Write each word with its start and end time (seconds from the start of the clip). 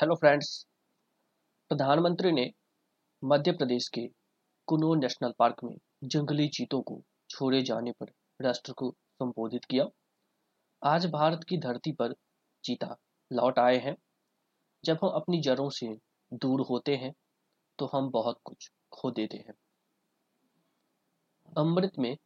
Hello 0.00 0.14
friends 0.14 0.66
प्रधानमंत्री 1.68 2.32
ने 2.32 2.52
मध्य 3.24 3.52
प्रदेश 3.52 3.88
के 3.88 4.00
कुनो 4.66 4.94
नेशनल 4.94 5.32
पार्क 5.38 5.56
में 5.64 5.74
जंगली 6.04 6.48
चीतों 6.48 6.80
को 6.82 7.02
छोड़े 7.30 7.62
जाने 7.62 7.92
पर 7.92 8.06
राष्ट्र 8.40 8.72
को 8.72 8.90
संबोधित 8.90 9.64
किया। 9.64 9.84
आज 10.82 11.06
भारत 11.06 11.40
की 11.48 11.56
धरती 11.56 11.92
पर 11.92 12.14
चीता 12.64 12.96
लौट 13.32 13.58
आए 13.58 13.78
हैं। 13.78 13.96
जब 14.84 14.98
हम 15.02 15.08
अपनी 15.08 15.40
जड़ों 15.40 15.68
से 15.70 15.88
दूर 16.32 16.60
होते 16.60 16.96
हैं 16.96 17.12
तो 17.78 17.90
हम 17.94 18.10
बहुत 18.10 18.38
कुछ 18.44 18.70
खो 18.92 19.10
देते 19.10 19.36
हैं। 19.36 19.54
अमृत 21.56 21.92
में 21.98 22.16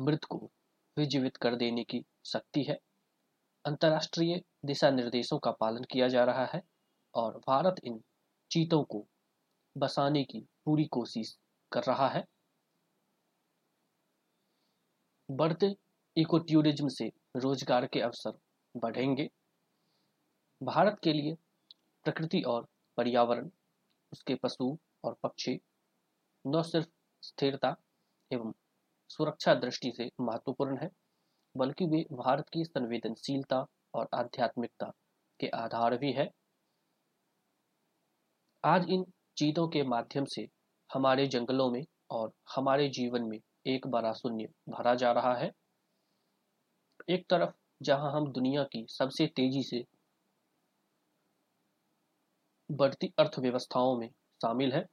मृत 0.00 0.24
को 0.24 0.50
विजीवित 0.96 1.36
कर 1.36 1.56
देने 1.56 1.84
की 1.84 2.04
शक्ति 2.26 2.62
है। 2.62 2.78
अंतर्राष्ट्रीय 3.64 4.40
दिशा 4.64 4.90
निर्देशों 4.90 5.38
का 5.38 5.50
पालन 5.50 5.84
किया 5.84 6.08
जा 6.08 6.24
रहा 6.24 6.44
है। 6.44 6.62
और 7.14 7.36
भारत 7.38 7.80
इन 7.84 8.00
चीतों 8.50 8.82
को 8.84 9.04
बसाने 9.76 10.22
की 10.24 10.40
पूरी 10.64 10.84
कोशिश 10.84 11.36
कर 11.72 11.82
रहा 11.82 12.08
है। 12.08 12.24
बढ़ते 15.28 15.74
इको 16.16 16.38
टूरिज़्म 16.38 16.88
से 16.88 17.10
रोज़गार 17.36 17.86
के 17.86 18.00
अवसर 18.00 18.38
बढ़ेंगे। 18.74 19.28
भारत 20.60 20.98
के 21.04 21.12
लिए 21.12 21.34
प्रकृति 22.06 22.40
और 22.42 22.66
पर्यावरण, 22.98 23.50
उसके 24.12 24.34
पशु 24.34 24.76
और 25.04 25.16
पक्षी, 25.22 25.58
न 26.44 26.62
सिर्फ़ 26.62 26.88
स्थिरता 27.22 27.74
एवं 28.30 28.52
सुरक्षा 29.10 29.54
दृष्टि 29.54 29.92
से 29.96 30.10
महत्वपूर्ण 30.20 30.78
है, 30.78 30.90
बल्कि 31.54 31.86
वे 31.86 32.04
भारत 32.12 32.48
की 32.48 32.64
संवेदनशीलता 32.64 33.64
और 33.94 34.08
आध्यात्मिकता 34.14 34.92
के 35.40 35.48
आधार 35.56 35.96
भी 35.96 36.12
है। 36.12 36.30
आज 38.64 38.86
इन 38.90 39.04
चीज़ों 39.36 39.68
के 39.68 39.82
माध्यम 39.82 40.24
से 40.24 40.46
हमारे 40.90 41.26
जंगलों 41.26 41.70
में 41.70 41.84
और 42.10 42.32
हमारे 42.56 42.88
जीवन 42.88 43.22
में 43.22 43.38
एक 43.66 43.86
बड़ा 43.86 44.12
शून्य 44.12 44.48
भरा 44.68 44.94
जा 44.94 45.12
रहा 45.12 45.34
है। 45.34 45.50
एक 47.08 47.24
तरफ़ 47.30 47.54
जहाँ 47.82 48.12
हम 48.12 48.32
दुनिया 48.32 48.64
की 48.64 48.86
सबसे 48.88 49.26
तेज़ी 49.26 49.62
से 49.62 49.84
बढ़ती 52.70 53.12
अर्थव्यवस्थाओं 53.18 53.96
में 53.98 54.08
शामिल 54.40 54.72
है, 54.72 54.84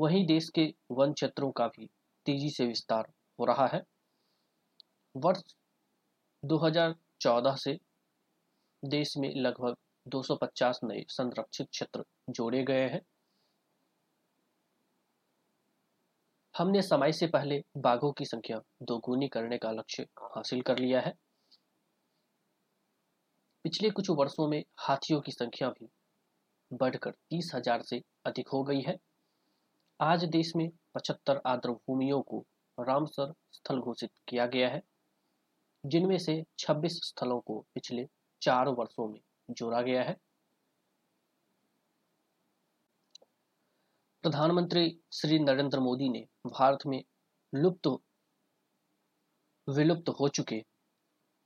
वहीं 0.00 0.26
देश 0.26 0.48
के 0.48 0.74
वन 0.90 1.12
क्षेत्रों 1.12 1.50
का 1.52 1.66
भी 1.68 1.86
तेज़ी 2.26 2.50
से 2.50 2.66
विस्तार 2.66 3.12
हो 3.38 3.44
रहा 3.44 3.66
है। 3.66 3.82
वर्ष 5.14 5.42
2014 6.44 7.56
से 7.56 7.78
देश 8.84 9.16
में 9.16 9.34
लगभग 9.36 9.76
250 10.06 10.80
नए 10.84 11.04
संरक्षित 11.08 11.68
क्षेत्र 11.70 12.04
जोड़े 12.30 12.62
गए 12.64 12.88
हैं। 12.88 13.00
हमने 16.54 16.82
समय 16.82 17.12
से 17.12 17.26
पहले 17.26 17.62
बाघों 17.78 18.12
की 18.12 18.24
संख्या 18.24 18.58
दोगुनी 18.82 19.28
करने 19.28 19.58
का 19.58 19.70
लक्ष्य 19.72 20.02
हासिल 20.36 20.62
कर 20.62 20.78
लिया 20.78 21.00
है। 21.00 21.12
पिछले 23.64 23.90
कुछ 23.90 24.10
वर्षों 24.10 24.48
में 24.48 24.62
हाथियों 24.78 25.20
की 25.20 25.32
संख्या 25.32 25.68
भी 25.70 25.88
बढ़कर 26.70 27.10
तीस 27.10 27.50
हज़ार 27.54 27.82
से 27.82 28.00
अधिक 28.26 28.48
हो 28.48 28.62
गई 28.64 28.80
है। 28.80 28.96
आज 30.00 30.24
देश 30.24 30.52
में 30.56 30.68
पचहत्तर 30.94 31.40
आर्द्र 31.46 31.70
भूमियों 31.70 32.20
को 32.22 32.44
रामसर 32.78 33.32
स्थल 33.52 33.78
घोषित 33.78 34.10
किया 34.28 34.46
गया 34.46 34.68
है, 34.68 34.82
जिनमें 35.84 36.18
से 36.18 36.42
26 36.58 36.98
स्थलों 37.04 37.40
को 37.40 37.58
पिछले 37.74 38.06
चार 38.42 38.68
वर्षों 38.68 39.08
में 39.08 39.20
जोड़ा 39.50 39.80
गया 39.82 40.02
है। 40.02 40.16
प्रधानमंत्री 44.24 44.98
श्री 45.12 45.38
नरेंद्र 45.38 45.80
मोदी 45.80 46.08
ने 46.08 46.18
भारत 46.46 46.78
में 46.86 47.02
लुप्त 47.52 47.86
विलुप्त 49.68 50.08
हो 50.08 50.28
चुके 50.28 50.60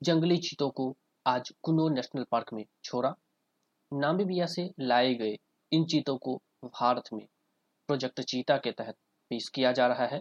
जंगली 0.02 0.36
चीतों 0.36 0.68
को 0.70 0.86
आज 1.26 1.52
कुनो 1.62 1.88
नेशनल 1.88 2.24
पार्क 2.30 2.52
में 2.52 2.64
छोड़ा। 2.84 3.14
नामीबिया 3.92 4.46
से 4.46 4.68
लाए 4.80 5.14
गए 5.14 5.36
इन 5.72 5.84
चीतों 5.84 6.16
को 6.18 6.36
भारत 6.64 7.04
में 7.12 7.24
प्रोजेक्ट 7.88 8.20
चीता 8.20 8.56
के 8.56 8.72
तहत 8.72 8.96
पेश 9.30 9.48
किया 9.48 9.72
जा 9.72 9.86
रहा 9.86 10.06
है, 10.06 10.20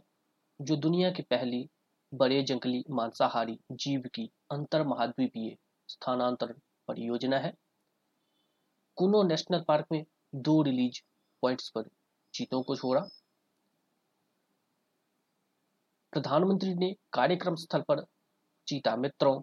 जो 0.61 0.75
दुनिया 0.75 1.11
की 1.11 1.23
पहली 1.23 1.67
बड़े 2.13 2.41
जंगली 2.43 2.83
मांसाहारी 2.89 3.57
जीव 3.71 4.03
की 4.13 4.29
अंतर 4.51 4.87
महाद्वीपीय 4.87 5.55
स्थानांतरण 5.87 6.59
परियोजना 6.87 7.39
है। 7.39 7.53
कुनो 8.97 9.23
नेशनल 9.23 9.65
पार्क 9.67 9.85
में 9.91 10.03
दो 10.35 10.61
रिलीज़ 10.61 11.01
पॉइंट्स 11.41 11.69
पर 11.69 11.89
चीतों 12.33 12.63
को 12.63 12.75
छोड़ा। 12.75 13.01
प्रधानमंत्री 16.13 16.73
ने 16.73 16.95
कार्यक्रम 17.13 17.55
स्थल 17.55 17.81
पर 17.81 18.03
चीता 18.67 18.95
मित्रों, 18.95 19.41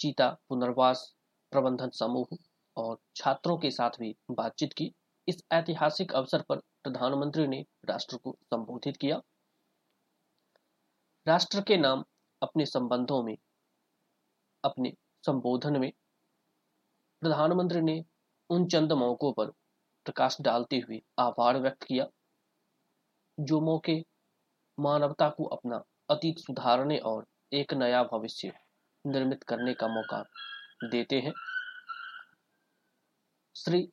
चीता 0.00 0.28
पुनर्वास, 0.48 1.14
प्रबंधन 1.52 1.90
समूह 1.90 2.36
और 2.76 2.98
छात्रों 3.16 3.58
के 3.58 3.70
साथ 3.70 3.90
भी 3.90 4.14
बातचीत 4.30 4.72
की। 4.72 4.92
इस 5.28 5.42
ऐतिहासिक 5.52 6.12
अवसर 6.12 6.42
पर 6.42 6.58
प्रधानमंत्री 6.82 7.46
ने 7.46 7.64
राष्ट्र 7.84 8.16
को 8.16 8.36
संबोधित 8.44 8.96
किया। 8.96 9.20
राष्ट्र 11.26 11.60
के 11.60 11.76
नाम 11.76 12.04
अपने 12.42 12.66
संबंधों 12.66 13.22
में, 13.22 13.36
अपने 14.64 14.92
संबोधन 15.26 15.76
में 15.76 15.92
प्रधानमंत्री 17.22 17.80
ने 17.80 18.04
उन 18.50 18.66
चंद 18.66 18.92
मौकों 18.92 19.32
पर 19.32 19.52
प्रकाश 20.04 20.36
डालते 20.40 20.78
हुए 20.78 21.02
आभार 21.18 21.56
व्यक्त 21.56 21.82
किया। 21.82 22.06
जो 23.40 23.60
मौके 23.60 24.04
मानवता 24.80 25.28
को 25.28 25.44
अपना 25.44 25.84
अतीत 26.10 26.38
सुधारने 26.38 26.98
और 26.98 27.26
एक 27.52 27.74
नया 27.74 28.02
भविष्य 28.02 28.52
निर्मित 29.06 29.42
करने 29.42 29.74
का 29.74 29.88
मौका 29.88 30.24
देते 30.90 31.20
हैं। 31.20 31.32
श्री 33.56 33.88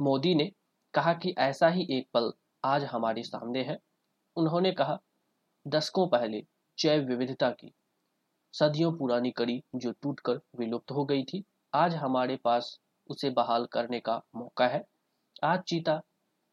मोदी 0.00 0.34
ने 0.34 0.52
कहा 0.94 1.12
कि 1.14 1.34
ऐसा 1.38 1.68
ही 1.68 1.86
एक 1.90 2.08
पल 2.14 2.32
आज 2.64 2.84
हमारे 2.84 3.22
सामने 3.22 3.62
है। 3.62 3.78
उन्होंने 4.36 4.72
कहा, 4.72 4.98
दशकों 5.68 6.08
पहले 6.08 6.46
जैव 6.78 7.02
विविधता 7.02 7.50
की 7.50 7.74
सदियों 8.52 8.98
पुरानी 8.98 9.30
कड़ी 9.30 9.62
जो 9.74 9.92
टूटकर 9.92 10.40
विलुप्त 10.58 10.90
हो 10.90 11.04
गई 11.04 11.24
थी, 11.24 11.44
आज 11.74 11.94
हमारे 11.94 12.36
पास 12.36 12.80
उसे 13.08 13.30
बहाल 13.30 13.66
करने 13.66 14.00
का 14.00 14.22
मौका 14.36 14.68
है। 14.68 14.84
आज 15.44 15.60
चीता 15.60 16.00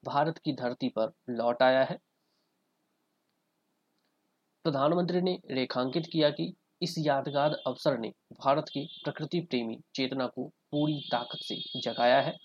भारत 0.03 0.37
की 0.37 0.53
धरती 0.53 0.89
पर 0.89 1.11
लौट 1.29 1.63
आया 1.63 1.83
है। 1.83 1.97
प्रधानमंत्री 4.63 5.21
ने 5.21 5.39
रेखांकित 5.51 6.05
किया 6.11 6.29
कि 6.29 6.53
इस 6.81 6.95
यादगार 6.97 7.55
अवसर 7.67 7.97
ने 7.97 8.09
भारत 8.33 8.65
की 8.73 9.01
प्रकृति 9.03 9.39
प्रेमी 9.39 9.79
चेतना 9.95 10.27
को 10.27 10.47
पूरी 10.47 11.09
ताकत 11.11 11.39
से 11.41 11.81
जगाया 11.81 12.21
है। 12.21 12.37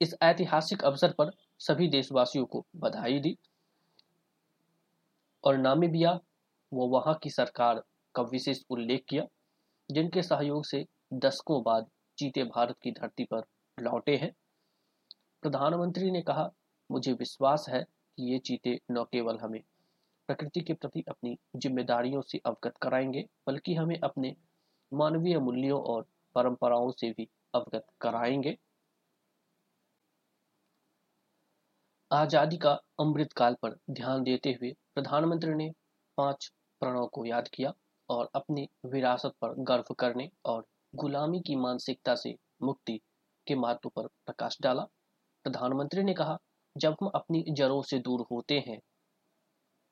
इस 0.00 0.14
ऐतिहासिक 0.22 0.84
अवसर 0.84 1.12
पर 1.12 1.30
सभी 1.58 1.88
देशवासियों 1.88 2.46
को 2.46 2.66
बधाई 2.76 3.18
दी 3.18 3.36
और 5.44 5.56
नामीबिया 5.56 6.12
व 6.72 6.88
वहाँ 6.88 7.18
की 7.22 7.30
सरकार 7.30 7.82
का 8.14 8.22
विशेष 8.22 8.60
उल्लेख 8.70 9.04
किया, 9.08 9.24
जिनके 9.90 10.22
सहयोग 10.22 10.64
से 10.64 10.86
दशकों 11.14 11.62
बाद 11.62 11.86
चीते 12.18 12.44
भारत 12.44 12.76
की 12.82 12.90
धरती 12.90 13.24
पर 13.24 13.42
लौटे 13.78 14.16
हैं। 14.16 14.32
प्रधानमंत्री 15.42 16.10
ने 16.10 16.22
कहा, 16.22 16.50
मुझे 16.90 17.12
विश्वास 17.12 17.66
है 17.68 17.82
कि 17.82 18.32
ये 18.32 18.38
चीते 18.38 18.78
न 18.90 19.04
केवल 19.12 19.38
हमें 19.38 19.62
प्रकृति 20.28 20.60
के 20.60 20.74
प्रति 20.74 21.04
अपनी 21.08 21.36
जिम्मेदारियों 21.56 22.22
से 22.22 22.40
अवगत 22.46 22.76
कराएँगे, 22.82 23.24
बल्कि 23.46 23.74
हमें 23.74 23.98
अपने 24.00 24.34
मानवीय 24.92 25.38
मूल्यों 25.38 25.80
और 25.82 26.06
परंपराओं 26.34 26.90
से 26.90 27.10
भी 27.10 27.28
अवगत 27.54 27.86
कराएँगे। 28.00 28.56
आज़ादी 32.10 32.56
का 32.56 32.72
अमृत 33.00 33.32
काल 33.32 33.56
पर 33.62 33.76
ध्यान 33.90 34.22
देते 34.22 34.50
हुए 34.52 34.74
प्रधानमंत्री 34.94 35.54
ने 35.54 35.70
पाँच 36.18 36.52
प्रणों 36.80 37.06
को 37.06 37.24
याद 37.24 37.48
किया 37.48 37.72
और 38.08 38.30
अपनी 38.34 38.68
विरासत 38.86 39.32
पर 39.40 39.54
गर्व 39.62 39.94
करने 39.94 40.30
और 40.44 40.64
गुलामी 40.94 41.40
की 41.40 41.56
मानसिकता 41.56 42.14
से 42.14 42.34
मुक्ति 42.62 43.00
के 43.46 43.54
महत्व 43.54 43.88
पर 43.88 44.06
प्रकाश 44.06 44.56
डाला। 44.60 44.82
प्रधानमंत्री 45.44 46.02
ने 46.02 46.14
कहा, 46.14 46.38
जब 46.76 46.96
हम 47.02 47.10
अपनी 47.14 47.44
जड़ों 47.50 47.82
से 47.82 47.98
दूर 47.98 48.26
होते 48.30 48.58
हैं 48.58 48.80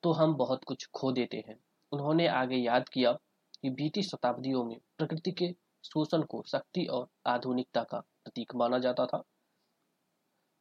तो 0.03 0.11
हम 0.11 0.33
बहुत 0.35 0.63
कुछ 0.63 0.87
खो 0.93 1.11
देते 1.11 1.37
हैं। 1.37 1.55
उन्होंने 1.91 2.27
आगे 2.27 2.55
याद 2.55 2.89
किया 2.89 3.11
कि 3.61 3.69
बीती 3.69 4.03
शताब्दियों 4.03 4.63
में 4.63 4.77
प्रकृति 4.97 5.31
के 5.31 5.51
शोषण 5.85 6.23
को 6.23 6.43
शक्ति 6.47 6.85
और 6.85 7.07
आधुनिकता 7.25 7.83
का 7.83 7.99
प्रतीक 7.99 8.55
माना 8.55 8.79
जाता 8.79 9.05
था। 9.05 9.23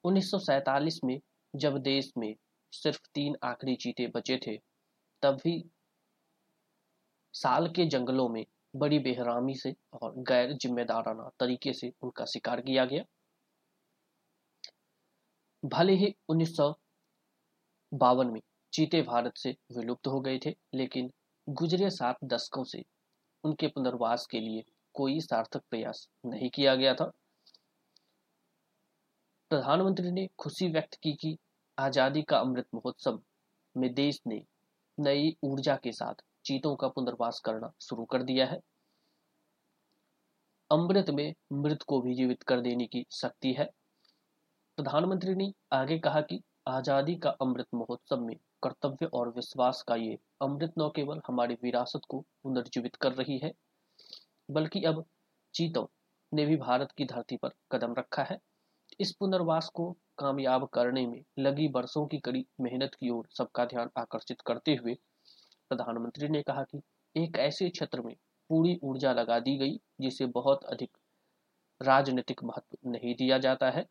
1947 0.04 1.00
में 1.04 1.20
जब 1.54 1.78
देश 1.78 2.12
में 2.18 2.34
सिर्फ़ 2.72 3.00
तीन 3.14 3.36
आखिरी 3.42 3.76
चीते 3.76 4.06
बचे 4.06 4.38
थे, 4.46 4.56
तब 5.22 5.40
भी 5.44 5.64
साल 7.34 7.68
के 7.68 7.86
जंगलों 7.86 8.28
में 8.28 8.44
बड़ी 8.74 8.98
बेहरामी 8.98 9.54
से 9.54 9.74
और 10.02 10.14
गैर 10.28 10.52
जिम्मेदाराना 10.52 11.30
तरीके 11.40 11.72
से 11.72 11.92
उनका 12.02 12.24
शिकार 12.24 12.60
किया 12.60 12.84
गया। 12.84 13.04
भले 15.62 15.92
ही 15.92 16.14
उन्नीस 16.28 16.56
बावन 17.92 18.30
में 18.30 18.40
चीते 18.72 19.02
भारत 19.02 19.36
से 19.36 19.56
विलुप्त 19.72 20.06
हो 20.06 20.20
गए 20.20 20.38
थे, 20.46 20.54
लेकिन 20.74 21.10
गुजरे 21.48 21.90
सात 21.90 22.16
दशकों 22.24 22.64
से 22.64 22.84
उनके 23.44 23.68
पुनर्वास 23.68 24.26
के 24.30 24.40
लिए 24.40 24.64
कोई 24.94 25.20
सार्थक 25.20 25.62
प्रयास 25.70 26.08
नहीं 26.26 26.50
किया 26.50 26.74
गया 26.74 26.94
था। 26.94 27.10
प्रधानमंत्री 29.50 30.10
ने 30.10 30.26
खुशी 30.38 30.68
व्यक्त 30.68 30.94
की 30.94 31.12
कि 31.12 31.36
आज़ादी 31.78 32.22
का 32.22 32.38
अमृत 32.38 32.66
महोत्सव 32.74 33.20
में 33.76 33.92
देश 33.94 34.20
ने 34.26 34.42
नई 34.98 35.36
ऊर्जा 35.44 35.76
के 35.76 35.92
साथ 35.92 36.22
चीतों 36.44 36.74
का 36.76 36.88
पुनर्वास 36.88 37.40
करना 37.40 37.72
शुरू 37.80 38.04
कर 38.04 38.22
दिया 38.22 38.46
है। 38.46 38.60
अमृत 40.70 41.10
में 41.10 41.34
मृत 41.54 41.82
को 41.82 42.00
भी 42.00 42.14
जीवित 42.14 42.42
कर 42.42 42.60
देने 42.60 42.86
की 42.86 43.04
शक्ति 43.12 43.52
है। 43.52 43.64
प्रधानमंत्री 44.78 45.34
ने 45.34 45.52
आगे 45.72 45.98
कहा 45.98 46.20
कि 46.20 46.40
आज़ादी 46.68 47.14
का 47.16 47.30
अमृत 47.42 47.66
महोत्सव 47.74 48.20
में 48.20 48.36
कर्तव्य 48.62 49.06
और 49.06 49.28
विश्वास 49.28 49.82
का 49.88 49.94
ये 49.96 50.18
अमृत 50.42 50.72
न 50.78 50.88
केवल 50.96 51.20
हमारी 51.26 51.54
विरासत 51.54 52.00
को 52.08 52.20
पुनर्जीवित 52.42 52.96
कर 52.96 53.12
रही 53.12 53.38
है, 53.38 53.52
बल्कि 54.48 54.82
अब 54.84 55.04
चीतों 55.54 55.86
ने 56.32 56.46
भी 56.46 56.56
भारत 56.56 56.92
की 56.92 57.04
धरती 57.04 57.36
पर 57.36 57.50
कदम 57.72 57.94
रखा 57.94 58.22
है। 58.22 58.38
इस 59.00 59.12
पुनर्वास 59.12 59.68
को 59.68 59.90
कामयाब 60.18 60.66
करने 60.68 61.06
में 61.06 61.22
लगी 61.38 61.68
बरसों 61.68 62.06
की 62.06 62.18
कड़ी 62.18 62.44
मेहनत 62.60 62.94
की 62.94 63.10
ओर 63.10 63.28
सबका 63.30 63.64
ध्यान 63.64 63.90
आकर्षित 63.98 64.40
करते 64.40 64.74
हुए 64.74 64.96
प्रधानमंत्री 65.74 66.28
ने 66.28 66.42
कहा 66.42 66.62
कि 66.62 66.82
एक 67.16 67.36
ऐसे 67.36 67.70
क्षेत्र 67.70 68.00
में 68.00 68.14
पूरी 68.50 68.78
ऊर्जा 68.82 69.12
लगा 69.12 69.38
दी 69.38 69.56
गई, 69.58 69.80
जिसे 70.00 70.26
बहुत 70.26 70.64
अधिक 70.64 70.96
राजनीतिक 71.82 72.44
महत्व 72.44 72.90
नहीं 72.90 73.14
दिया 73.14 73.38
जाता 73.38 73.70
है। 73.70 73.86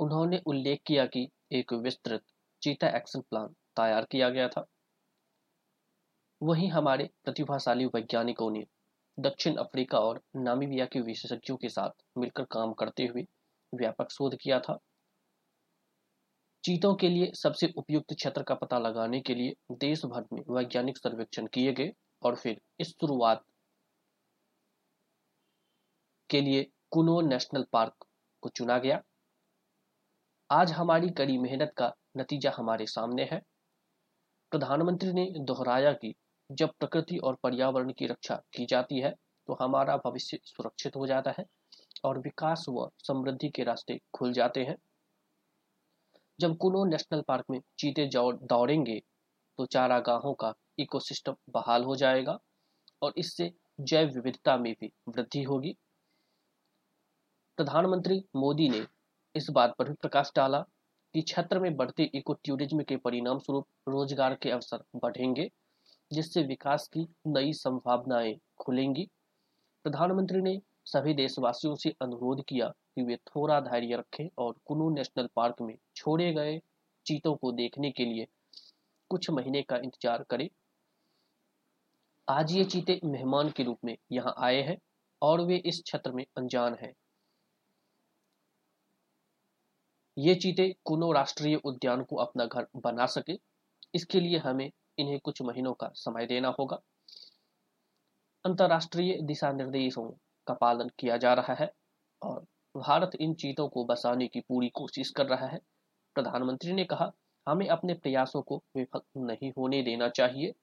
उन्होंने 0.00 0.42
उल्लेख 0.46 0.80
किया 0.86 1.06
कि 1.06 1.28
एक 1.52 1.72
विस्तृत 1.72 2.22
चीता 2.62 2.88
एक्शन 2.88 3.20
प्लान 3.20 3.46
तैयार 3.76 4.04
किया 4.04 4.28
गया 4.28 4.48
था। 4.48 4.66
वहीं 6.42 6.70
हमारे 6.70 7.10
प्रतिभाशाली 7.24 7.86
वैज्ञानिकों 7.86 8.50
ने 8.50 8.66
दक्षिण 9.18 9.56
अफ्रीका 9.56 9.98
और 9.98 10.22
नामीबिया 10.36 10.86
के 10.86 11.00
विशेषज्ञों 11.00 11.56
के 11.56 11.68
साथ 11.68 11.90
मिलकर 12.18 12.44
काम 12.44 12.72
करते 12.72 13.06
हुए 13.06 13.26
व्यापक 13.74 14.10
शोध 14.10 14.36
किया 14.36 14.60
था। 14.60 14.78
चीतों 16.64 16.94
के 16.94 17.08
लिए 17.08 17.30
सबसे 17.34 17.72
उपयुक्त 17.76 18.14
क्षेत्र 18.14 18.42
का 18.42 18.54
पता 18.54 18.78
लगाने 18.78 19.20
के 19.20 19.34
लिए 19.34 19.54
देश 19.72 20.04
भर 20.04 20.24
में 20.32 20.42
वैज्ञानिक 20.50 20.98
सर्वेक्षण 20.98 21.46
किए 21.46 21.72
गए 21.72 21.92
और 22.22 22.36
फिर 22.36 22.60
इस 22.80 22.88
शुरुआत 22.90 23.42
के 26.30 26.40
लिए 26.40 26.66
कुनो 26.90 27.20
नेशनल 27.20 27.64
पार्क 27.72 28.06
को 28.42 28.48
चुना 28.48 28.78
गया। 28.78 29.00
आज 30.50 30.72
हमारी 30.72 31.10
कड़ी 31.10 31.36
मेहनत 31.38 31.72
का 31.76 31.92
नतीजा 32.16 32.52
हमारे 32.56 32.86
सामने 32.86 33.28
है। 33.32 33.40
प्रधानमंत्री 34.52 35.12
ने 35.12 35.26
दोहराया 35.38 35.92
कि 35.92 36.14
जब 36.50 36.72
प्रकृति 36.80 37.18
और 37.18 37.36
पर्यावरण 37.42 37.92
की 37.92 38.06
रक्षा 38.06 38.42
की 38.52 38.66
जाती 38.66 39.00
है 39.00 39.10
तो 39.48 39.58
हमारा 39.60 39.96
भविष्य 39.96 40.38
सुरक्षित 40.44 40.96
हो 40.96 41.06
जाता 41.06 41.34
है 41.38 41.44
और 42.04 42.18
विकास 42.18 42.66
व 42.68 42.88
समृद्धि 42.98 43.48
के 43.48 43.64
रास्ते 43.64 44.00
खुल 44.14 44.32
जाते 44.32 44.64
हैं। 44.64 44.76
जब 46.38 46.56
कुनो 46.56 46.84
नेशनल 46.84 47.20
पार्क 47.20 47.44
में 47.50 47.60
चीते 47.78 48.06
दौड़ेंगे 48.14 49.00
तो 49.58 49.66
चारागाहों 49.66 50.34
का 50.34 50.52
इकोसिस्टम 50.78 51.36
बहाल 51.50 51.84
हो 51.84 51.96
जाएगा 51.96 52.38
और 53.02 53.12
इससे 53.16 53.50
जैव 53.80 54.08
विविधता 54.08 54.56
में 54.56 54.72
भी 54.80 54.92
वृद्धि 55.08 55.42
होगी। 55.42 55.76
प्रधानमंत्री 57.58 58.22
मोदी 58.36 58.68
ने 58.68 58.86
इस 59.34 59.46
बात 59.50 59.74
पर 59.78 59.88
भी 59.88 59.94
प्रकाश 59.94 60.32
डाला 60.36 60.60
कि 61.14 61.22
क्षेत्र 61.22 61.60
में 61.60 61.74
बढ़ते 61.76 62.10
इको 62.14 62.34
टूरिज़्म 62.46 62.82
के 62.82 62.96
परिणाम 62.96 63.38
स्वरूप 63.38 63.66
रोज़गार 63.88 64.34
के 64.34 64.50
अवसर 64.50 64.84
बढ़ेंगे, 64.96 65.48
जिससे 66.10 66.42
विकास 66.42 66.88
की 66.88 67.06
नई 67.26 67.52
संभावनाएँ 67.52 68.34
खुलेंगी। 68.58 69.08
प्रधानमंत्री 69.84 70.40
ने 70.42 70.60
सभी 70.86 71.14
देशवासियों 71.14 71.74
से 71.74 71.94
अनुरोध 72.02 72.44
किया 72.48 72.72
कि 72.96 73.02
वे 73.02 73.16
थोड़ा 73.26 73.60
धैर्य 73.60 73.96
रखें 73.96 74.28
और 74.38 74.54
कुनू 74.66 74.88
नेशनल 74.90 75.28
पार्क 75.36 75.60
में 75.60 75.76
छोड़े 75.96 76.32
गए 76.32 76.60
चीतों 77.06 77.34
को 77.34 77.52
देखने 77.52 77.90
के 77.90 78.04
लिए 78.04 78.26
कुछ 79.10 79.30
महीने 79.30 79.62
का 79.62 79.76
इंतज़ार 79.76 80.24
करें। 80.30 80.48
आज 82.28 82.52
ये 82.52 82.64
चीते 82.64 83.00
मेहमान 83.04 83.50
के 83.50 83.62
रूप 83.62 83.78
में 83.84 83.96
यहाँ 84.12 84.34
आए 84.38 84.62
हैं 84.62 84.76
और 85.22 85.40
वे 85.40 85.56
इस 85.56 85.80
क्षेत्र 85.82 86.12
में 86.12 86.24
अनजान 86.38 86.76
हैं। 86.82 86.92
ये 90.16 90.34
चीते 90.34 90.74
कुनो 90.84 91.10
राष्ट्रीय 91.12 91.56
उद्यान 91.56 92.02
को 92.02 92.16
अपना 92.16 92.44
घर 92.46 92.66
बना 92.76 93.06
सके। 93.06 93.38
इसके 93.94 94.20
लिए 94.20 94.38
हमें 94.38 94.70
इन्हें 94.98 95.18
कुछ 95.20 95.42
महीनों 95.42 95.72
का 95.72 95.90
समय 95.94 96.26
देना 96.26 96.54
होगा। 96.58 96.80
अंतर्राष्ट्रीय 98.44 99.16
दिशा 99.22 99.52
निर्देशों 99.52 100.08
का 100.46 100.54
पालन 100.54 100.90
किया 100.98 101.16
जा 101.16 101.32
रहा 101.34 101.54
है 101.54 101.70
और 102.22 102.44
भारत 102.74 103.10
इन 103.20 103.34
चीतों 103.34 103.68
को 103.68 103.84
बसाने 103.84 104.26
की 104.28 104.40
पूरी 104.40 104.68
कोशिश 104.68 105.10
कर 105.10 105.26
रहा 105.26 105.46
है। 105.46 105.60
प्रधानमंत्री 106.16 106.72
ने 106.72 106.84
कहा, 106.84 107.10
हमें 107.46 107.68
अपने 107.68 107.94
प्रयासों 107.94 108.42
को 108.42 108.62
विफल 108.76 109.00
नहीं 109.16 109.52
होने 109.58 109.82
देना 109.82 110.08
चाहिए। 110.08 110.54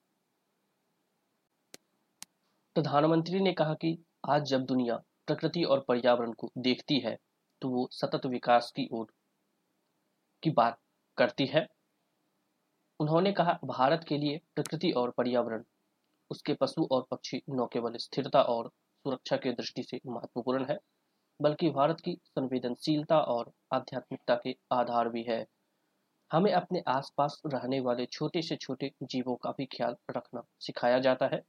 प्रधानमंत्री 2.76 3.40
ने 3.40 3.52
कहा 3.52 3.74
कि 3.74 3.98
आज 4.28 4.44
जब 4.44 4.64
दुनिया 4.64 4.96
प्रकृति 5.26 5.62
और 5.64 5.84
पर्यावरण 5.88 6.32
को 6.32 6.50
देखती 6.58 6.98
है 6.98 7.16
तो 7.62 7.68
वो 7.68 7.88
सतत 7.92 8.26
विकास 8.26 8.70
की 8.76 8.88
ओर 8.92 9.06
की 10.42 10.50
बात 10.50 10.78
करती 11.18 11.46
है। 11.46 11.66
उन्होंने 13.00 13.32
कहा, 13.32 13.58
भारत 13.64 14.04
के 14.08 14.18
लिए 14.18 14.40
प्रकृति 14.54 14.90
और 14.90 15.10
पर्यावरण, 15.10 15.62
उसके 16.30 16.54
पशु 16.54 16.88
और 16.90 17.06
पक्षी 17.10 17.42
न 17.50 17.66
केवल 17.72 17.96
स्थिरता 17.96 18.42
और 18.42 18.68
सुरक्षा 18.68 19.36
के 19.36 19.52
दृष्टि 19.52 19.82
से 19.82 20.00
महत्वपूर्ण 20.06 20.64
है। 20.64 20.78
बल्कि 21.40 21.70
भारत 21.70 22.00
की 22.00 22.14
संवेदनशीलता 22.26 23.18
और 23.18 23.52
आध्यात्मिकता 23.72 24.34
के 24.44 24.54
आधार 24.72 25.08
भी 25.08 25.22
है। 25.22 25.44
हमें 26.30 26.52
अपने 26.52 26.82
आसपास 26.88 27.40
रहने 27.46 27.80
वाले 27.80 28.06
छोटे 28.06 28.42
से 28.42 28.56
छोटे 28.56 28.92
जीवों 29.02 29.36
का 29.36 29.50
भी 29.50 29.66
ख्याल 29.66 29.96
रखना 30.10 30.42
सिखाया 30.60 30.98
जाता 30.98 31.26
है। 31.26 31.42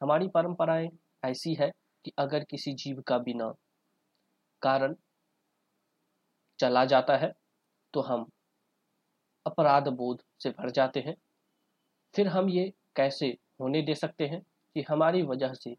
हमारी 0.00 0.28
परंपराएँ 0.28 0.90
ऐसी 1.24 1.54
है 1.54 1.72
कि 2.04 2.12
अगर 2.18 2.44
किसी 2.44 2.72
जीव 2.74 3.02
का 3.02 3.18
बिना 3.18 3.54
कारण 4.62 4.94
चला 6.58 6.84
जाता 6.84 7.16
है 7.16 7.32
तो 7.94 8.00
हम 8.00 8.26
अपराध 9.46 9.88
बोध 9.88 10.22
से 10.42 10.50
भर 10.50 10.70
जाते 10.70 11.00
हैं। 11.00 11.14
फिर 12.14 12.28
हम 12.28 12.48
ये 12.48 12.72
कैसे 12.96 13.26
होने 13.60 13.82
दे 13.82 13.94
सकते 13.94 14.26
हैं 14.26 14.40
कि 14.76 14.84
हमारी 14.88 15.22
वजह 15.22 15.52
से 15.54 15.76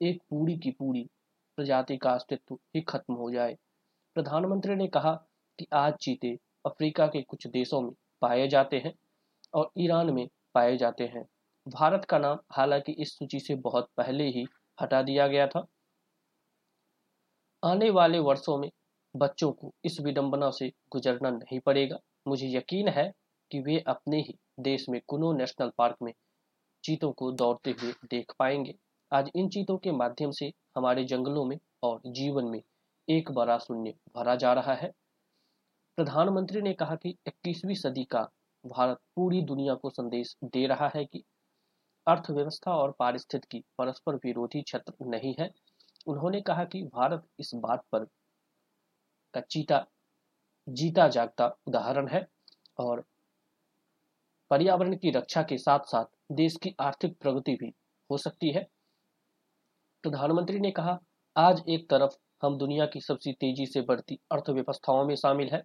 एक 0.00 0.22
पूरी 0.30 0.56
की 0.58 0.70
पूरी 0.70 1.08
प्रजाति 1.56 1.96
का 1.96 2.10
अस्तित्व 2.10 2.54
ही 2.54 2.80
खत्म 2.80 3.14
हो 3.14 3.30
जाए। 3.30 3.56
प्रधानमंत्री 4.14 4.74
ने 4.74 4.86
कहा 4.86 5.12
कि 5.58 5.66
आज 5.72 5.94
चीते 5.94 6.38
अफ्रीका 6.66 7.06
के 7.06 7.22
कुछ 7.22 7.46
देशों 7.46 7.80
में 7.80 7.90
पाए 8.22 8.48
जाते 8.48 8.78
हैं 8.78 8.92
और 9.54 9.70
ईरान 9.78 10.10
में 10.10 10.28
पाए 10.54 10.76
जाते 10.76 11.04
हैं। 11.04 11.24
भारत 11.68 12.04
का 12.04 12.18
नाम 12.18 12.38
हालाँकि 12.52 12.92
इस 12.92 13.18
सूची 13.18 13.40
से 13.40 13.54
बहुत 13.54 13.88
पहले 13.96 14.24
ही 14.24 14.46
हटा 14.80 15.02
दिया 15.02 15.26
गया 15.26 15.46
था। 15.46 15.66
आने 17.64 17.90
वाले 17.90 18.18
वर्षों 18.18 18.58
में 18.58 18.70
बच्चों 19.16 19.52
को 19.52 19.74
इस 19.84 20.00
विडंबना 20.00 20.50
से 20.50 20.72
गुजरना 20.92 21.30
नहीं 21.30 21.60
पड़ेगा। 21.60 21.98
मुझे 22.28 22.48
यकीन 22.48 22.88
है 22.88 23.12
कि 23.50 23.60
वे 23.60 23.84
अपने 23.86 24.20
ही 24.20 24.38
देश 24.60 24.88
में 24.88 25.00
कुनो 25.08 25.32
नेशनल 25.32 25.72
पार्क 25.78 25.96
में 26.02 26.12
चीतों 26.84 27.12
को 27.12 27.32
दौड़ते 27.32 27.70
हुए 27.70 27.92
देख 28.10 28.32
पाएँगे। 28.38 28.74
आज 29.12 29.30
इन 29.34 29.48
चीतों 29.48 29.78
के 29.78 29.92
माध्यम 29.92 30.30
से 30.30 30.52
हमारे 30.76 31.04
जंगलों 31.04 31.44
में 31.44 31.58
और 31.82 32.00
जीवन 32.06 32.44
में 32.44 32.62
एक 33.08 33.30
बड़ा 33.30 33.58
शून्य 33.58 33.94
भरा 34.16 34.34
जा 34.36 34.52
रहा 34.52 34.74
है। 34.74 34.92
प्रधानमंत्री 35.96 36.62
ने 36.62 36.72
कहा 36.74 36.94
कि 36.94 37.16
21वीं 37.26 37.74
सदी 37.74 38.04
का 38.04 38.22
भारत 38.66 38.98
पूरी 39.16 39.42
दुनिया 39.42 39.74
को 39.74 39.90
संदेश 39.90 40.36
दे 40.44 40.66
रहा 40.66 40.90
है 40.96 41.04
कि 41.04 41.24
अर्थव्यवस्था 42.06 42.74
और 42.74 42.96
पारिस्थितिकी 42.98 43.64
परस्पर 43.78 44.14
विरोधी 44.14 44.62
क्षेत्र 44.62 44.94
नहीं 45.02 45.34
है। 45.40 45.50
उन्होंने 46.06 46.40
कहा 46.40 46.64
कि 46.64 46.82
भारत 46.82 47.26
इस 47.40 47.50
बात 47.54 47.84
पर 47.92 48.04
का 49.34 49.40
चीता, 49.40 49.86
जीता 50.68 51.08
जागता 51.08 51.56
उदाहरण 51.66 52.08
है 52.08 52.28
और 52.78 53.04
पर्यावरण 54.50 54.96
की 54.96 55.10
रक्षा 55.10 55.42
के 55.42 55.58
साथ 55.58 55.80
साथ 55.80 56.04
देश 56.32 56.56
की 56.62 56.74
आर्थिक 56.80 57.18
प्रगति 57.20 57.54
भी 57.54 57.74
हो 58.10 58.16
सकती 58.16 58.52
है। 58.52 58.75
प्रधानमंत्री 60.06 60.58
ने 60.60 60.70
कहा, 60.70 60.98
आज 61.36 61.62
एक 61.68 61.90
तरफ़ 61.90 62.16
हम 62.42 62.58
दुनिया 62.58 62.86
की 62.86 63.00
सबसे 63.00 63.32
तेज़ी 63.32 63.66
से 63.66 63.80
बढ़ती 63.80 64.18
अर्थव्यवस्थाओं 64.32 65.04
में 65.04 65.16
शामिल 65.16 65.48
है। 65.48 65.62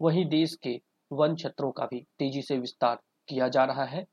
वहीं 0.00 0.24
देश 0.26 0.54
के 0.54 0.80
वन 1.12 1.34
क्षेत्रों 1.34 1.72
का 1.72 1.86
भी 1.86 2.00
तेज़ी 2.18 2.42
से 2.42 2.58
विस्तार 2.58 2.98
किया 3.28 3.48
जा 3.48 3.64
रहा 3.64 3.84
है। 3.84 4.06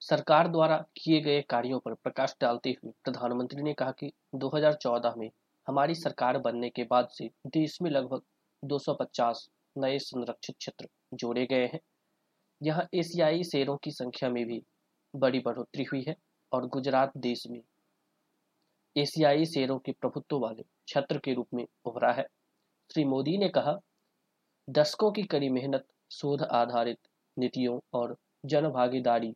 सरकार 0.00 0.48
द्वारा 0.48 0.84
किए 0.96 1.20
गए 1.20 1.42
कार्यों 1.42 1.78
पर 1.78 1.94
प्रकाश 1.94 2.36
डालते 2.40 2.70
हुए 2.70 2.92
प्रधानमंत्री 3.04 3.62
ने 3.62 3.74
कहा 3.74 3.90
कि 3.90 4.12
2014 4.34 5.14
में 5.16 5.30
हमारी 5.68 5.94
सरकार 5.94 6.38
बनने 6.38 6.70
के 6.70 6.84
बाद 6.84 7.08
से 7.08 7.30
देश 7.46 7.78
में 7.82 7.90
लगभग 7.90 8.22
250 8.64 9.50
नए 9.78 9.98
संरक्षित 9.98 10.56
क्षेत्र 10.58 10.88
जोड़े 11.14 11.46
गए 11.46 11.66
हैं। 11.66 11.80
यहाँ 12.64 12.86
एशियाई 12.94 13.42
शेरों 13.44 13.76
की 13.76 13.90
संख्या 13.90 14.28
में 14.28 14.44
भी 14.46 14.62
बड़ी 15.16 15.38
बढ़ोतरी 15.38 15.84
हुई 15.84 16.04
है 16.08 16.16
और 16.52 16.66
गुजरात 16.66 17.12
देश 17.16 17.46
में 17.46 17.60
एशियाई 18.96 19.44
शेरों 19.44 19.78
के 19.78 19.92
प्रभुत्व 19.92 20.38
वाले 20.38 20.62
क्षेत्र 20.62 21.18
के 21.18 21.34
रूप 21.34 21.48
में 21.54 21.66
उभरा 21.84 22.12
है। 22.12 22.26
श्री 22.90 23.04
मोदी 23.04 23.38
ने 23.38 23.48
कहा, 23.48 23.78
दशकों 24.70 25.12
की 25.12 25.22
कड़ी 25.22 25.48
मेहनत, 25.48 25.86
शोध 26.12 26.42
आधारित 26.42 26.98
नीतियों 27.38 27.78
और 27.92 28.16
जन 28.46 28.68
भागीदारी 28.68 29.34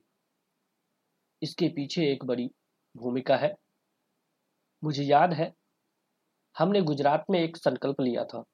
इसके 1.43 1.69
पीछे 1.69 2.13
एक 2.13 2.25
बड़ी 2.25 2.51
भूमिका 2.97 3.37
है। 3.37 3.55
मुझे 4.85 5.05
याद 5.05 5.33
है, 5.33 5.53
हमने 6.59 6.83
गुजरात 6.83 7.25
में 7.31 7.41
एक 7.41 7.57
संकल्प 7.57 8.01
लिया 8.01 8.25
था। 8.25 8.45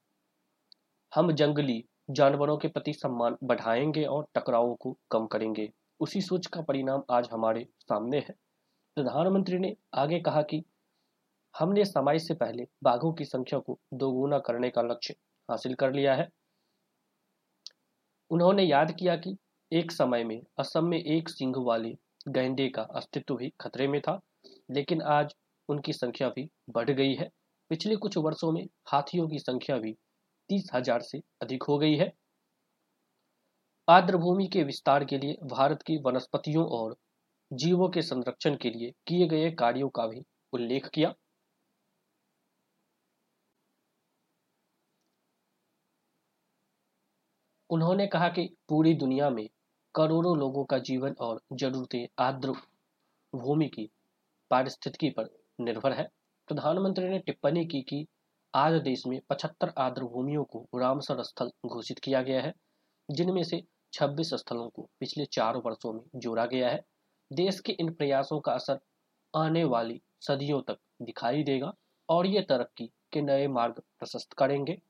हम 1.15 1.31
जंगली 1.31 1.83
जानवरों 2.09 2.57
के 2.57 2.67
प्रति 2.67 2.93
सम्मान 2.93 3.37
बढ़ाएँगे 3.43 4.03
और 4.03 4.27
टकरावों 4.35 4.75
को 4.75 4.97
कम 5.11 5.25
करेंगे। 5.25 5.71
उसी 5.99 6.21
सोच 6.21 6.47
का 6.47 6.61
परिणाम 6.61 7.03
आज 7.11 7.29
हमारे 7.33 7.67
सामने 7.79 8.17
है। 8.17 8.35
प्रधानमंत्री 8.95 9.59
ने 9.59 9.75
आगे 9.93 10.19
कहा 10.19 10.41
कि 10.41 10.63
हमने 11.59 11.85
समय 11.85 12.19
से 12.19 12.33
पहले 12.33 12.67
बाघों 12.83 13.13
की 13.13 13.25
संख्या 13.25 13.59
को 13.59 13.79
दोगुना 13.93 14.39
करने 14.39 14.69
का 14.69 14.81
लक्ष्य 14.81 15.15
हासिल 15.51 15.73
कर 15.73 15.93
लिया 15.93 16.15
है। 16.15 16.29
उन्होंने 18.29 18.63
याद 18.63 18.91
किया 18.91 19.15
कि 19.15 19.37
एक 19.71 19.91
समय 19.91 20.23
में 20.23 20.41
असम 20.59 20.85
में 20.85 20.97
एक 20.97 21.29
सिंह 21.29 21.53
वाले 21.57 21.97
गैंडे 22.27 22.69
का 22.69 22.81
अस्तित्व 22.81 23.35
भी 23.35 23.53
खतरे 23.61 23.87
में 23.87 24.01
था, 24.01 24.21
लेकिन 24.71 25.01
आज 25.01 25.35
उनकी 25.69 25.93
संख्या 25.93 26.29
भी 26.29 26.49
बढ़ 26.69 26.89
गई 26.89 27.13
है। 27.13 27.29
पिछले 27.69 27.95
कुछ 27.95 28.17
वर्षों 28.17 28.51
में 28.51 28.67
हाथियों 28.87 29.27
की 29.27 29.39
संख्या 29.39 29.77
भी 29.77 29.97
तीस 30.49 30.69
हज़ार 30.73 31.01
से 31.01 31.21
अधिक 31.41 31.63
हो 31.63 31.77
गई 31.77 31.95
है। 31.95 32.11
आर्द्रभूमि 33.87 34.47
के 34.47 34.63
विस्तार 34.63 35.03
के 35.05 35.17
लिए 35.17 35.37
भारत 35.45 35.81
की 35.81 35.97
वनस्पतियों 36.01 36.65
और 36.69 36.95
जीवों 37.51 37.89
के 37.89 38.01
संरक्षण 38.01 38.55
के 38.55 38.69
लिए 38.69 38.91
किए 39.07 39.27
गए 39.27 39.51
कार्यों 39.51 39.89
का 39.89 40.07
भी 40.07 40.23
उल्लेख 40.53 40.87
किया। 40.87 41.13
उन्होंने 47.69 48.05
कहा 48.07 48.27
कि 48.29 48.47
पूरी 48.69 48.93
दुनिया 48.93 49.29
में 49.29 49.47
करोड़ों 49.95 50.37
लोगों 50.37 50.63
का 50.65 50.77
जीवन 50.79 51.15
और 51.19 51.41
जरूरतें 51.53 52.05
आर्द्र 52.19 52.51
भूमि 53.33 53.67
की 53.67 53.89
पारिस्थितिकी 54.51 55.09
पर 55.09 55.29
निर्भर 55.59 55.93
है। 55.93 56.03
प्रधानमंत्री 56.47 57.09
ने 57.09 57.19
टिप्पणी 57.19 57.65
की 57.65 57.81
कि 57.81 58.05
आज 58.55 58.73
देश 58.73 59.07
में 59.07 59.21
75 59.29 59.73
आर्द्र 59.77 60.03
भूमियों 60.03 60.43
को 60.43 60.67
रामसर 60.75 61.23
स्थल 61.23 61.51
घोषित 61.65 61.99
किया 61.99 62.21
गया 62.21 62.41
है, 62.41 62.53
जिनमें 63.11 63.43
से 63.43 63.63
26 63.93 64.33
स्थलों 64.33 64.69
को 64.69 64.89
पिछले 64.99 65.25
चार 65.25 65.57
वर्षों 65.57 65.93
में 65.93 66.01
जोड़ा 66.15 66.45
गया 66.45 66.69
है। 66.69 66.85
देश 67.33 67.59
के 67.59 67.71
इन 67.71 67.93
प्रयासों 67.93 68.39
का 68.39 68.51
असर 68.51 68.79
आने 69.35 69.63
वाली 69.63 70.01
सदियों 70.21 70.61
तक 70.61 70.77
दिखाई 71.01 71.43
देगा 71.43 71.73
और 72.09 72.25
ये 72.25 72.41
तरक्की 72.41 72.89
के 73.11 73.21
नए 73.21 73.47
मार्ग 73.47 73.81
प्रशस्त 73.99 74.33
करेंगे। 74.33 74.81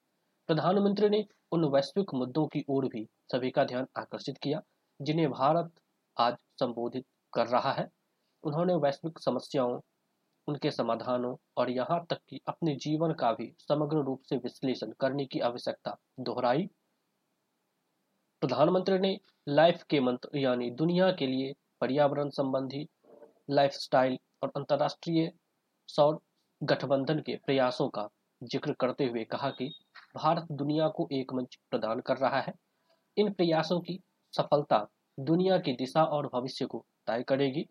प्रधानमंत्री 0.47 1.09
ने 1.09 1.25
उन 1.51 1.65
वैश्विक 1.65 2.13
मुद्दों 2.13 2.47
की 2.47 2.65
ओर 2.69 2.85
भी 2.85 3.09
सभी 3.31 3.51
का 3.51 3.63
ध्यान 3.63 3.87
आकर्षित 3.97 4.37
किया, 4.37 4.61
जिन्हें 5.01 5.29
भारत 5.31 5.71
आज 6.17 6.35
संबोधित 6.59 7.05
कर 7.33 7.47
रहा 7.47 7.71
है। 7.71 7.91
उन्होंने 8.43 8.75
वैश्विक 8.75 9.19
समस्याओं 9.19 9.79
उनके 10.47 10.71
समाधानों 10.71 11.35
और 11.57 11.69
यहाँ 11.69 12.05
तक 12.09 12.19
कि 12.29 12.39
अपने 12.47 12.75
जीवन 12.75 13.13
का 13.13 13.31
भी 13.31 13.51
समग्र 13.59 14.03
रूप 14.03 14.21
से 14.29 14.37
विश्लेषण 14.37 14.91
करने 14.99 15.25
की 15.25 15.39
आवश्यकता। 15.39 15.97
दोहराई। 16.19 16.67
प्रधानमंत्री 18.41 18.99
ने 18.99 19.17
लाइफ 19.47 19.83
के 19.83 19.99
मंत्र 19.99 20.37
यानी 20.37 20.69
दुनिया 20.71 21.11
के 21.11 21.27
लिए 21.27 21.53
पर्यावरण 21.81 22.29
संबंधी, 22.29 22.87
लाइफस्टाइल 23.49 24.17
और 24.43 24.51
अंतर्राष्ट्रीय 24.55 25.31
सौर 25.89 26.19
गठबंधन 26.61 27.19
के 27.19 27.35
प्रयासों 27.35 27.87
का 27.89 28.07
ज़िक्र 28.41 28.73
करते 28.73 29.05
हुए 29.05 29.23
कहा 29.23 29.49
कि 29.49 29.67
भारत 30.15 30.47
दुनिया 30.51 30.87
को 30.87 31.07
एक 31.11 31.33
मंच 31.33 31.57
प्रदान 31.71 31.99
कर 31.99 32.17
रहा 32.17 32.39
है। 32.41 32.53
इन 33.17 33.31
प्रयासों 33.33 33.79
की 33.79 33.99
सफलता 34.33 34.85
दुनिया 35.17 35.57
की 35.57 35.73
दिशा 35.73 36.03
और 36.03 36.27
भविष्य 36.27 36.65
को 36.65 36.85
तय 37.07 37.23
करेगी। 37.23 37.65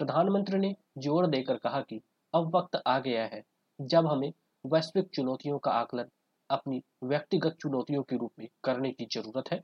प्रधानमंत्री 0.00 0.58
ने 0.58 0.74
ज़ोर 0.98 1.26
देकर 1.26 1.56
कहा 1.56 1.80
कि 1.80 2.00
अब 2.34 2.56
वक्त 2.56 2.82
आ 2.86 2.98
गया 2.98 3.24
है 3.24 3.42
जब 3.78 4.06
हमें 4.06 4.32
वैश्विक 4.64 5.08
चुनौतियों 5.14 5.58
का 5.58 5.70
आकलन 5.70 6.08
अपनी 6.50 6.82
व्यक्तिगत 7.04 7.56
चुनौतियों 7.60 8.02
के 8.02 8.16
रूप 8.16 8.32
में 8.38 8.48
करने 8.64 8.90
की 8.90 9.06
ज़रूरत 9.12 9.52
है 9.52 9.62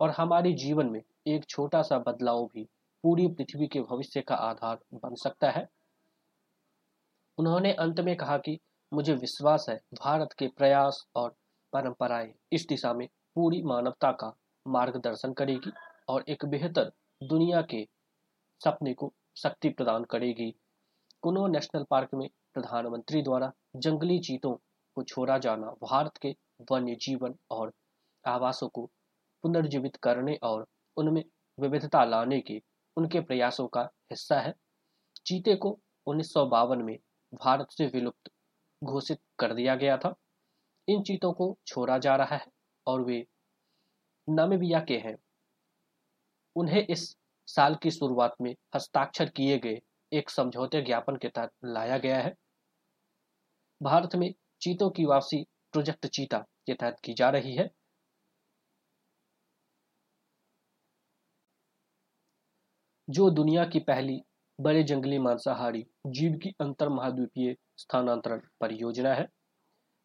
और 0.00 0.10
हमारे 0.10 0.52
जीवन 0.52 0.86
में 0.86 1.02
एक 1.26 1.44
छोटा 1.48 1.82
सा 1.82 1.98
बदलाव 1.98 2.44
भी 2.44 2.68
पूरी 3.04 3.26
पृथ्वी 3.28 3.66
के 3.66 3.80
भविष्य 3.80 4.20
का 4.20 4.34
आधार 4.34 4.78
बन 4.94 5.14
सकता 5.14 5.50
है। 5.50 5.68
उन्होंने 7.38 7.72
अंत 7.72 8.00
में 8.00 8.16
कहा 8.16 8.38
कि 8.38 8.58
मुझे 8.92 9.14
विश्वास 9.14 9.66
है 9.68 9.76
भारत 9.94 10.32
के 10.32 10.48
प्रयास 10.48 11.04
और 11.16 11.34
परंपराएँ 11.72 12.32
इस 12.52 12.66
दिशा 12.68 12.92
में 12.92 13.06
पूरी 13.34 13.62
मानवता 13.62 14.12
का 14.12 14.32
मार्गदर्शन 14.66 15.32
करेगी 15.32 15.72
और 16.08 16.24
एक 16.28 16.44
बेहतर 16.44 16.92
दुनिया 17.20 17.62
के 17.62 17.86
सपने 18.60 18.94
को 18.94 19.12
शक्ति 19.36 19.68
प्रदान 19.68 20.04
करेगी। 20.04 20.54
कुनो 21.24 21.46
नेशनल 21.46 21.84
पार्क 21.90 22.08
में 22.14 22.28
प्रधानमंत्री 22.54 23.22
द्वारा 23.22 23.52
जंगली 23.76 24.18
चीतों 24.18 24.54
को 24.96 25.02
छोड़ा 25.02 25.38
जाना, 25.38 25.66
भारत 25.66 26.16
के 26.22 26.36
वन्य 26.72 26.94
जीवन 26.94 27.34
और 27.50 27.72
आवासों 28.24 28.68
को 28.68 28.90
पुनर्जीवित 29.42 29.96
करने 29.96 30.34
और 30.42 30.66
उनमें 30.96 31.24
विविधता 31.60 32.04
लाने 32.04 32.40
के 32.40 32.62
उनके 32.96 33.20
प्रयासों 33.20 33.66
का 33.68 33.82
हिस्सा 34.10 34.40
है। 34.40 34.54
चीते 35.26 35.54
को 35.54 35.80
उन्नीस 36.06 36.32
सौ 36.32 36.46
बावन 36.46 36.82
में 36.82 36.98
भारत 37.34 37.66
से 37.70 37.86
विलुप्त 37.86 38.30
घोषित 38.84 39.20
कर 39.38 39.54
दिया 39.54 39.74
गया 39.74 39.96
था। 39.96 40.14
इन 40.88 41.02
चीतों 41.02 41.32
को 41.32 41.58
छोड़ा 41.66 41.98
जा 41.98 42.16
रहा 42.16 42.36
है 42.36 42.46
और 42.86 43.02
वे 43.02 43.26
नामीबिया 44.28 44.80
के 44.80 44.98
हैं। 44.98 45.16
उन्हें 46.56 46.86
इस 46.86 47.16
साल 47.46 47.74
की 47.74 47.90
शुरुआत 47.90 48.34
में 48.40 48.54
हस्ताक्षर 48.74 49.28
किए 49.28 49.58
गए 49.58 49.80
एक 50.14 50.30
समझौते 50.30 50.82
ज्ञापन 50.82 51.16
के 51.16 51.28
तहत 51.28 51.50
लाया 51.64 51.98
गया 51.98 52.18
है। 52.18 52.34
भारत 53.82 54.14
में 54.14 54.34
चीतों 54.60 54.90
की 54.90 55.04
वापसी 55.04 55.46
प्रोजेक्ट 55.72 56.06
चीता 56.06 56.38
के 56.38 56.74
तहत 56.74 57.00
की 57.04 57.14
जा 57.14 57.30
रही 57.30 57.56
है। 57.56 57.70
जो 63.08 63.30
दुनिया 63.30 63.64
की 63.64 63.78
पहली 63.78 64.22
बड़े 64.60 64.82
जंगली 64.82 65.18
मांसाहारी 65.18 65.86
जीव 66.06 66.38
की 66.38 66.54
अंतर 66.60 66.88
महाद्वीपीय 66.88 67.56
स्थानांतरण 67.76 68.40
परियोजना 68.60 69.14
है। 69.14 69.28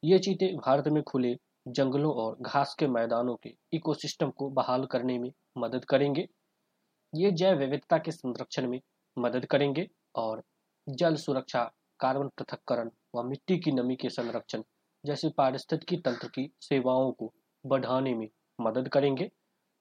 ये 0.04 0.20
चीते 0.20 0.48
भारत 0.56 0.88
में 0.88 1.04
खुले 1.04 1.36
जंगलों 1.68 2.14
और 2.14 2.38
घास 2.42 2.76
के 2.80 2.88
मैदानों 2.88 3.36
के 3.36 3.54
इकोसिस्टम 3.74 4.30
को 4.30 4.50
बहाल 4.50 4.86
करने 4.86 5.20
में 5.20 5.32
मदद 5.58 5.86
करेंगे। 5.86 6.28
ये 7.16 7.32
जैव 7.32 7.58
विविधता 7.58 7.98
के 7.98 8.12
संरक्षण 8.12 8.68
में 8.68 8.82
मदद 9.18 9.46
करेंगे। 9.46 9.88
और 10.20 10.44
जल 10.88 11.16
सुरक्षा, 11.18 11.64
कार्बन 12.00 12.28
पृथककरण 12.38 12.90
व 13.16 13.24
मिट्टी 13.24 13.58
की 13.58 13.72
नमी 13.72 13.96
के 13.96 14.10
संरक्षण 14.10 14.64
जैसे 15.04 15.30
पारिस्थितिकी 15.30 15.98
तंत्र 15.98 16.28
की 16.28 16.50
सेवाओं 16.62 17.12
को 17.12 17.34
बढ़ाने 17.66 18.14
में 18.16 18.28
मदद 18.60 18.88
करेंगे, 18.90 19.30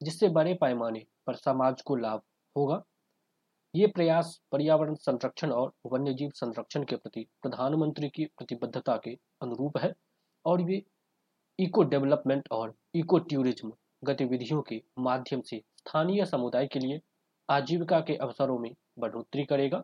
जिससे 0.00 0.28
बड़े 0.28 0.54
पैमाने 0.54 1.04
पर 1.26 1.34
समाज 1.36 1.82
को 1.82 1.96
लाभ 1.96 2.22
होगा। 2.56 2.82
ये 3.74 3.86
प्रयास 3.86 4.38
पर्यावरण 4.52 4.94
संरक्षण 4.96 5.50
और 5.52 5.72
वन्यजीव 5.86 6.30
संरक्षण 6.34 6.84
के 6.84 6.96
प्रति 6.96 7.26
प्रधानमंत्री 7.42 8.08
की 8.08 8.24
प्रतिबद्धता 8.38 8.96
के 8.96 9.10
अनुरूप 9.42 9.78
है 9.78 9.92
और 10.44 10.70
ये 10.70 10.82
इको 11.58 11.82
डेवलपमेंट 11.84 12.48
और 12.52 12.74
इको 12.94 13.18
टूरिज़्म 13.20 13.72
गतिविधियों 14.04 14.62
के 14.62 14.80
माध्यम 14.98 15.40
से 15.40 15.62
स्थानीय 15.76 16.24
समुदाय 16.24 16.66
के 16.66 16.78
लिए 16.78 17.00
आजीविका 17.48 18.00
के 18.00 18.16
अवसरों 18.16 18.58
में 18.58 18.74
बढ़ोतरी 18.98 19.44
करेगा। 19.44 19.82